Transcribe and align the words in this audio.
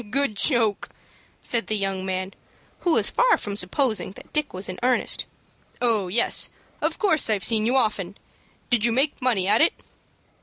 "Good 0.09 0.35
joke!" 0.35 0.89
said 1.43 1.67
the 1.67 1.77
young 1.77 2.03
man, 2.03 2.33
who 2.79 2.93
was 2.93 3.11
far 3.11 3.37
from 3.37 3.55
supposing 3.55 4.13
that 4.13 4.33
Dick 4.33 4.51
was 4.51 4.67
in 4.67 4.79
earnest. 4.81 5.25
"Oh, 5.79 6.07
yes, 6.07 6.49
of 6.81 6.97
course 6.97 7.29
I've 7.29 7.43
seen 7.43 7.67
you 7.67 7.77
often! 7.77 8.17
Did 8.71 8.83
you 8.83 8.91
make 8.91 9.21
money 9.21 9.47
at 9.47 9.61
it?" 9.61 9.73